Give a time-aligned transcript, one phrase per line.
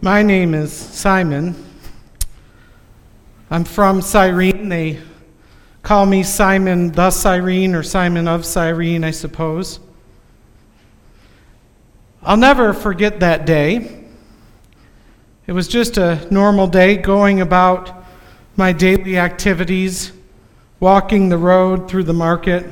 [0.00, 1.56] My name is Simon.
[3.50, 4.68] I'm from Cyrene.
[4.68, 5.00] They
[5.82, 9.80] call me Simon the Cyrene or Simon of Cyrene, I suppose.
[12.22, 14.04] I'll never forget that day.
[15.48, 18.04] It was just a normal day going about
[18.54, 20.12] my daily activities,
[20.78, 22.64] walking the road through the market.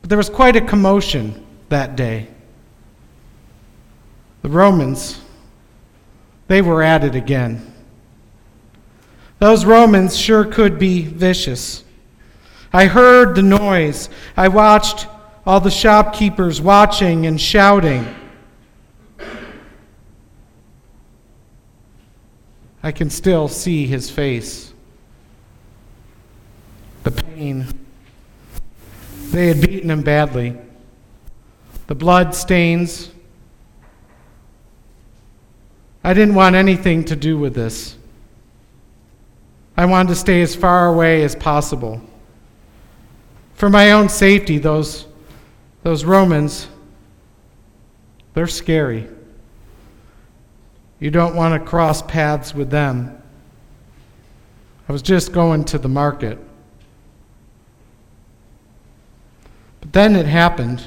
[0.00, 2.28] But there was quite a commotion that day.
[4.40, 5.20] The Romans,
[6.48, 7.74] they were at it again.
[9.38, 11.84] Those Romans sure could be vicious.
[12.72, 14.08] I heard the noise.
[14.36, 15.06] I watched
[15.46, 18.14] all the shopkeepers watching and shouting.
[22.82, 24.72] I can still see his face.
[27.04, 27.66] The pain.
[29.30, 30.56] They had beaten him badly.
[31.86, 33.10] The blood stains.
[36.08, 37.94] I didn't want anything to do with this.
[39.76, 42.00] I wanted to stay as far away as possible.
[43.52, 45.04] For my own safety, those,
[45.82, 46.66] those Romans,
[48.32, 49.06] they're scary.
[50.98, 53.22] You don't want to cross paths with them.
[54.88, 56.38] I was just going to the market.
[59.82, 60.84] But then it happened.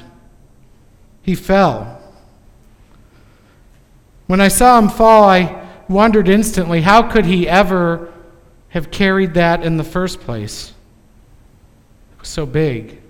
[1.22, 2.01] He fell.
[4.26, 8.12] When I saw him fall, I wondered instantly how could he ever
[8.70, 10.72] have carried that in the first place?
[12.14, 13.00] It was so big.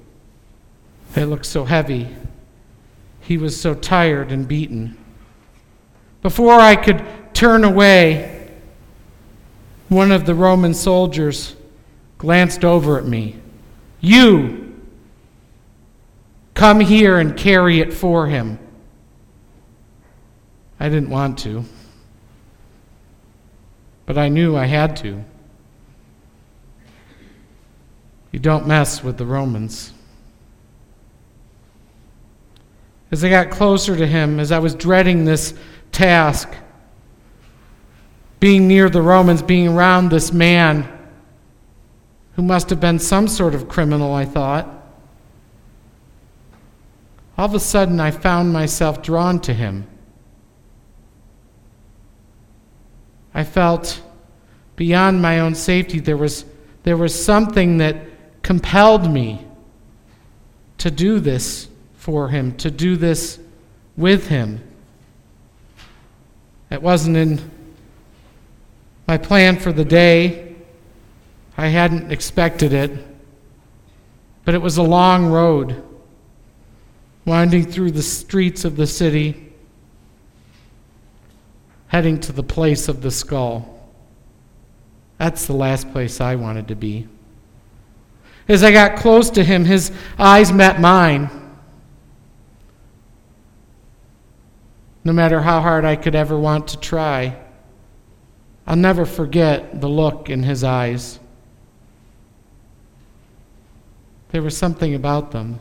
[1.14, 2.08] It looked so heavy.
[3.20, 4.96] He was so tired and beaten.
[6.22, 8.50] Before I could turn away,
[9.88, 11.54] one of the Roman soldiers
[12.18, 13.36] glanced over at me.
[14.00, 14.80] You,
[16.54, 18.58] come here and carry it for him.
[20.82, 21.64] I didn't want to,
[24.04, 25.22] but I knew I had to.
[28.32, 29.92] You don't mess with the Romans.
[33.12, 35.54] As I got closer to him, as I was dreading this
[35.92, 36.52] task.
[38.40, 40.88] Being near the Romans, being around this man
[42.34, 44.66] who must have been some sort of criminal, I thought.
[47.38, 49.86] All of a sudden, I found myself drawn to him.
[53.42, 54.00] I felt
[54.76, 56.44] beyond my own safety, there was,
[56.84, 57.96] there was something that
[58.44, 59.44] compelled me
[60.78, 61.66] to do this
[61.96, 63.40] for him, to do this
[63.96, 64.60] with him.
[66.70, 67.50] It wasn't in
[69.08, 70.54] my plan for the day.
[71.58, 72.92] I hadn't expected it.
[74.44, 75.82] But it was a long road,
[77.24, 79.51] winding through the streets of the city,
[81.92, 83.88] heading to the place of the skull.
[85.18, 87.06] That's the last place I wanted to be.
[88.48, 91.30] As I got close to him, his eyes met mine.
[95.04, 97.36] no matter how hard I could ever want to try.
[98.66, 101.18] I'll never forget the look in his eyes.
[104.30, 105.58] There was something about them.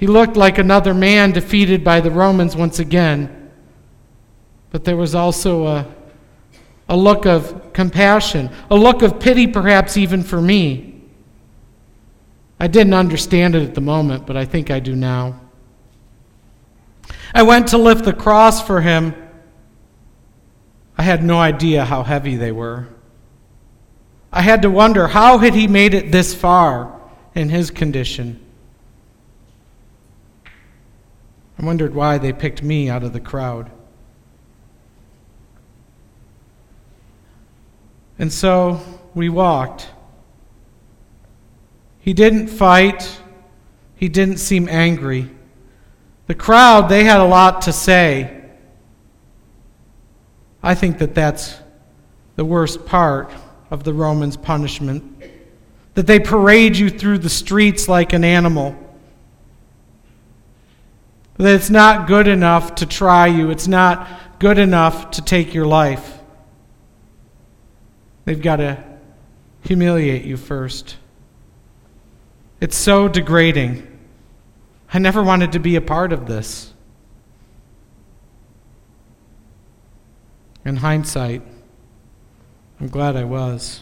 [0.00, 3.50] He looked like another man defeated by the Romans once again,
[4.70, 5.94] but there was also a,
[6.88, 11.02] a look of compassion, a look of pity, perhaps even for me.
[12.58, 15.38] I didn't understand it at the moment, but I think I do now.
[17.34, 19.14] I went to lift the cross for him.
[20.96, 22.88] I had no idea how heavy they were.
[24.32, 26.98] I had to wonder how had he made it this far
[27.34, 28.46] in his condition?
[31.60, 33.70] I wondered why they picked me out of the crowd.
[38.18, 38.80] And so
[39.14, 39.90] we walked.
[41.98, 43.20] He didn't fight.
[43.94, 45.30] He didn't seem angry.
[46.28, 48.42] The crowd, they had a lot to say.
[50.62, 51.58] I think that that's
[52.36, 53.30] the worst part
[53.70, 55.04] of the Romans' punishment.
[55.92, 58.74] That they parade you through the streets like an animal.
[61.40, 64.06] That it's not good enough to try you, it's not
[64.38, 66.18] good enough to take your life.
[68.26, 68.84] They've got to
[69.62, 70.98] humiliate you first.
[72.60, 73.86] It's so degrading.
[74.92, 76.74] I never wanted to be a part of this.
[80.66, 81.40] In hindsight,
[82.78, 83.80] I'm glad I was.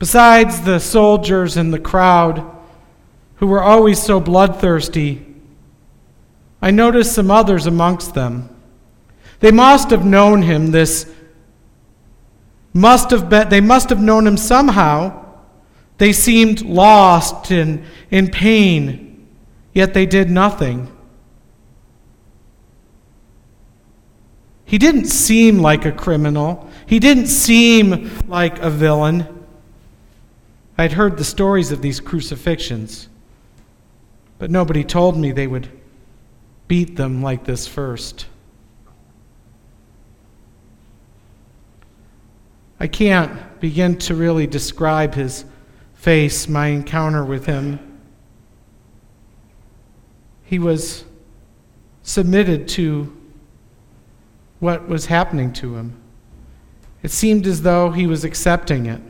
[0.00, 2.44] Besides the soldiers and the crowd
[3.36, 5.30] who were always so bloodthirsty,
[6.64, 8.48] I noticed some others amongst them.
[9.40, 11.12] They must have known him, this
[12.72, 15.26] must have been, they must have known him somehow.
[15.98, 19.28] They seemed lost and in pain,
[19.74, 20.90] yet they did nothing.
[24.64, 26.70] He didn't seem like a criminal.
[26.86, 29.44] He didn't seem like a villain.
[30.78, 33.10] I'd heard the stories of these crucifixions,
[34.38, 35.68] but nobody told me they would
[36.68, 38.26] beat them like this first.
[42.78, 45.46] I can't begin to really describe his
[45.94, 47.78] face, my encounter with him.
[50.44, 51.04] He was
[52.02, 53.16] submitted to
[54.60, 55.98] what was happening to him.
[57.02, 59.00] It seemed as though he was accepting it.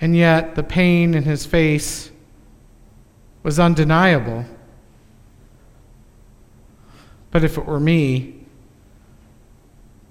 [0.00, 2.11] And yet, the pain in his face
[3.42, 4.44] was undeniable.
[7.30, 8.44] But if it were me,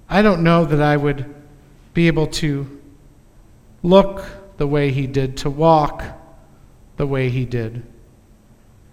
[0.10, 1.33] I don't know that I would
[1.94, 2.81] be able to
[3.83, 4.25] look
[4.57, 6.04] the way he did, to walk
[6.98, 7.83] the way he did.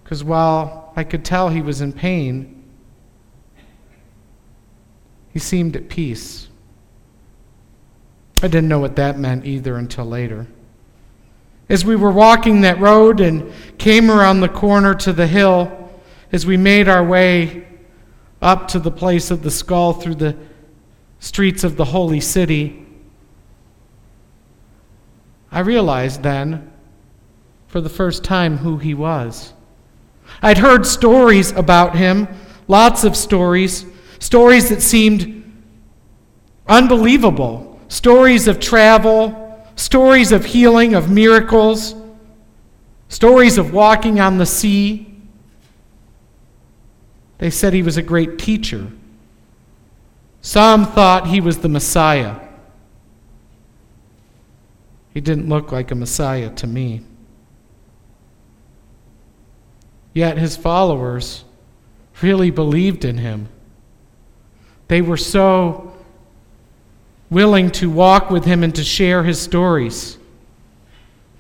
[0.03, 2.63] Because while I could tell he was in pain,
[5.33, 6.49] he seemed at peace.
[8.43, 10.47] I didn't know what that meant either until later.
[11.69, 15.91] As we were walking that road and came around the corner to the hill,
[16.33, 17.67] as we made our way
[18.41, 20.37] up to the place of the skull through the
[21.21, 22.87] streets of the holy city,
[25.51, 26.71] I realized then,
[27.67, 29.53] for the first time, who he was.
[30.43, 32.29] I'd heard stories about him,
[32.67, 33.85] lots of stories,
[34.19, 35.45] stories that seemed
[36.67, 39.48] unbelievable, stories of travel,
[39.79, 41.95] stories of healing, of miracles,
[43.09, 45.07] stories of walking on the sea.
[47.39, 48.91] They said he was a great teacher.
[50.43, 52.41] Some thought he was the Messiah.
[55.15, 57.03] He didn't look like a Messiah to me.
[60.13, 61.45] Yet his followers
[62.21, 63.49] really believed in him.
[64.89, 65.88] They were so
[67.31, 70.19] willing to walk with him and to share his stories.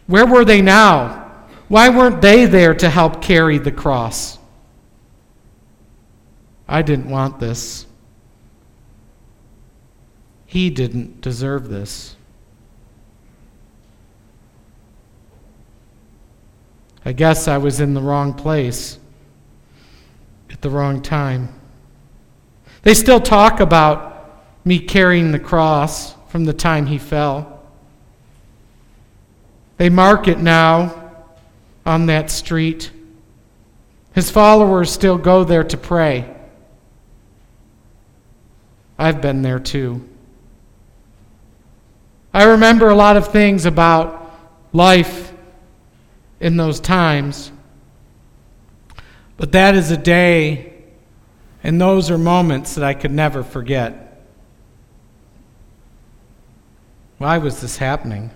[0.06, 1.30] Where were they now?
[1.68, 4.38] Why weren't they there to help carry the cross?
[6.66, 7.86] I didn't want this.
[10.46, 12.16] He didn't deserve this.
[17.04, 18.98] I guess I was in the wrong place
[20.50, 21.48] at the wrong time.
[22.82, 24.17] They still talk about
[24.64, 27.62] me carrying the cross from the time he fell.
[29.78, 31.14] They mark it now
[31.86, 32.90] on that street.
[34.14, 36.34] His followers still go there to pray.
[38.98, 40.06] I've been there too.
[42.34, 44.30] I remember a lot of things about
[44.72, 45.32] life
[46.40, 47.52] in those times.
[49.36, 50.72] But that is a day,
[51.62, 54.07] and those are moments that I could never forget.
[57.18, 58.30] Why was this happening?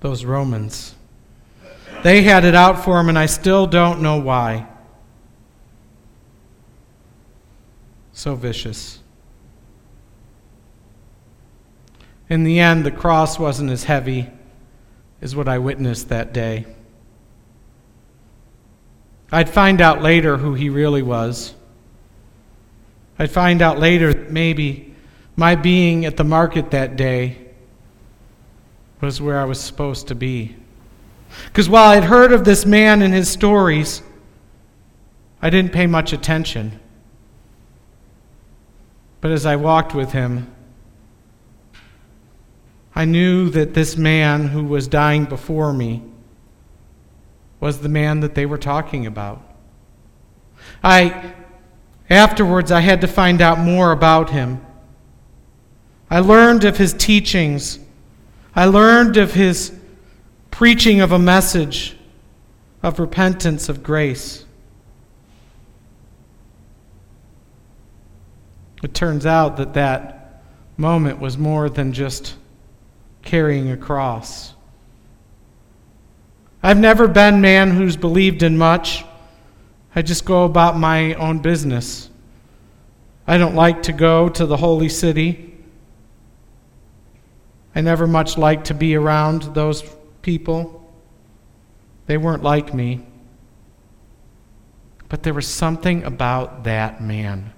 [0.00, 0.96] Those Romans.
[2.02, 4.66] They had it out for him, and I still don't know why.
[8.12, 9.00] So vicious.
[12.28, 14.30] In the end, the cross wasn't as heavy
[15.22, 16.66] as what I witnessed that day.
[19.32, 21.54] I'd find out later who he really was.
[23.18, 24.94] I'd find out later that maybe
[25.36, 27.38] my being at the market that day
[29.00, 30.56] was where I was supposed to be.
[31.46, 34.02] Because while I'd heard of this man and his stories,
[35.42, 36.80] I didn't pay much attention.
[39.20, 40.50] But as I walked with him,
[42.94, 46.02] I knew that this man who was dying before me
[47.58, 49.42] was the man that they were talking about.
[50.82, 51.32] I
[52.10, 54.64] afterwards I had to find out more about him.
[56.10, 57.78] I learned of his teachings.
[58.54, 59.72] I learned of his
[60.50, 61.96] preaching of a message
[62.82, 64.44] of repentance of grace.
[68.82, 70.42] It turns out that that
[70.76, 72.36] moment was more than just
[73.22, 74.52] carrying a cross.
[76.62, 79.04] I've never been man who's believed in much.
[79.94, 82.10] I just go about my own business.
[83.26, 85.54] I don't like to go to the holy city.
[87.74, 89.82] I never much like to be around those
[90.22, 90.92] people.
[92.06, 93.06] They weren't like me.
[95.08, 97.52] But there was something about that man.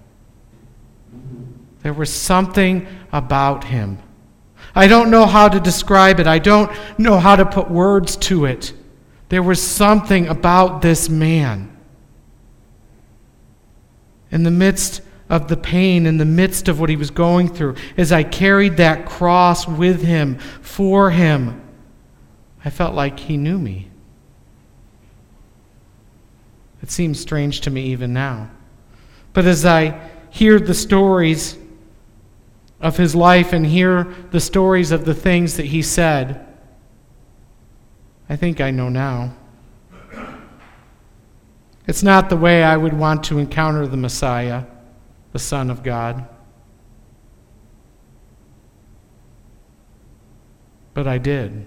[1.82, 3.98] There was something about him.
[4.74, 8.44] I don't know how to describe it, I don't know how to put words to
[8.44, 8.72] it.
[9.28, 11.75] There was something about this man.
[14.36, 15.00] In the midst
[15.30, 18.76] of the pain, in the midst of what he was going through, as I carried
[18.76, 21.58] that cross with him, for him,
[22.62, 23.88] I felt like he knew me.
[26.82, 28.50] It seems strange to me even now.
[29.32, 31.56] But as I hear the stories
[32.78, 36.46] of his life and hear the stories of the things that he said,
[38.28, 39.34] I think I know now.
[41.86, 44.64] It's not the way I would want to encounter the Messiah,
[45.32, 46.26] the Son of God.
[50.94, 51.66] But I did.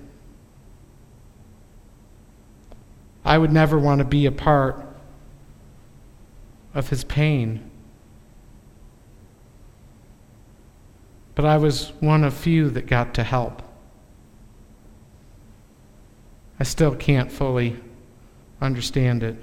[3.24, 4.86] I would never want to be a part
[6.74, 7.70] of his pain.
[11.36, 13.62] But I was one of few that got to help.
[16.60, 17.78] I still can't fully
[18.60, 19.38] understand it.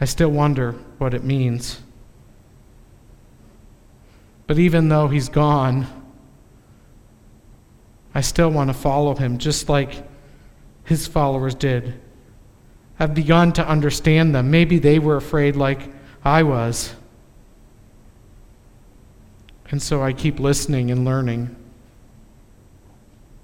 [0.00, 1.80] I still wonder what it means.
[4.46, 5.86] But even though he's gone,
[8.14, 10.06] I still want to follow him just like
[10.84, 12.00] his followers did.
[12.98, 14.50] I've begun to understand them.
[14.50, 15.90] Maybe they were afraid like
[16.24, 16.94] I was.
[19.70, 21.56] And so I keep listening and learning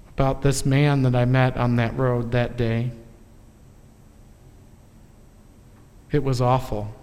[0.09, 2.91] about this man that I met on that road that day.
[6.11, 6.93] It was awful.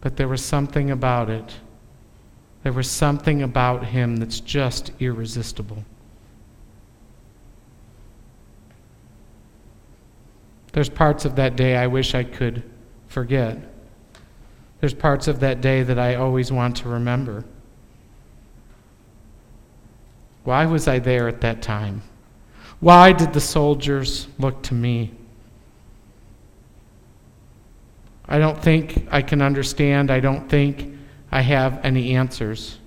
[0.00, 1.54] But there was something about it.
[2.62, 5.84] There was something about him that's just irresistible.
[10.72, 12.62] There's parts of that day I wish I could
[13.08, 13.58] forget.
[14.80, 17.44] There's parts of that day that I always want to remember.
[20.44, 22.02] Why was I there at that time?
[22.80, 25.17] Why did the soldiers look to me?
[28.28, 30.10] I don't think I can understand.
[30.10, 30.94] I don't think
[31.32, 32.78] I have any answers.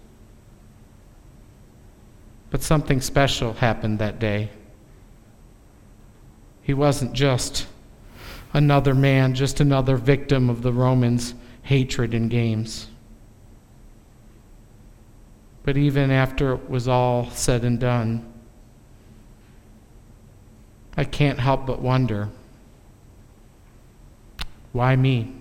[2.51, 4.49] But something special happened that day.
[6.61, 7.65] He wasn't just
[8.53, 11.33] another man, just another victim of the Romans'
[11.63, 12.87] hatred and games.
[15.63, 18.31] But even after it was all said and done,
[20.97, 22.29] I can't help but wonder
[24.71, 25.40] why me?